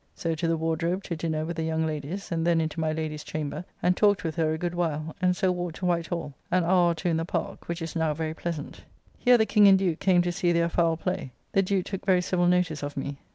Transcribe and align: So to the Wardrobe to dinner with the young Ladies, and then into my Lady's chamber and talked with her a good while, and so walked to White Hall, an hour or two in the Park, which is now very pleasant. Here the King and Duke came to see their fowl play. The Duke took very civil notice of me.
So 0.15 0.33
to 0.33 0.47
the 0.47 0.57
Wardrobe 0.57 1.03
to 1.03 1.15
dinner 1.15 1.45
with 1.45 1.57
the 1.57 1.61
young 1.63 1.85
Ladies, 1.85 2.31
and 2.31 2.43
then 2.43 2.59
into 2.59 2.79
my 2.79 2.91
Lady's 2.91 3.23
chamber 3.23 3.63
and 3.83 3.95
talked 3.95 4.23
with 4.23 4.35
her 4.35 4.51
a 4.51 4.57
good 4.57 4.73
while, 4.73 5.15
and 5.21 5.37
so 5.37 5.51
walked 5.51 5.75
to 5.75 5.85
White 5.85 6.07
Hall, 6.07 6.33
an 6.49 6.63
hour 6.63 6.89
or 6.89 6.95
two 6.95 7.09
in 7.09 7.17
the 7.17 7.23
Park, 7.23 7.67
which 7.67 7.83
is 7.83 7.95
now 7.95 8.11
very 8.15 8.33
pleasant. 8.33 8.83
Here 9.19 9.37
the 9.37 9.45
King 9.45 9.67
and 9.67 9.77
Duke 9.77 9.99
came 9.99 10.23
to 10.23 10.31
see 10.31 10.53
their 10.53 10.69
fowl 10.69 10.97
play. 10.97 11.33
The 11.51 11.61
Duke 11.61 11.85
took 11.85 12.03
very 12.03 12.23
civil 12.23 12.47
notice 12.47 12.81
of 12.81 12.97
me. 12.97 13.19